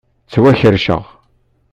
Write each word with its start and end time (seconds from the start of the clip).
Ttwakerrceɣ. 0.25 1.03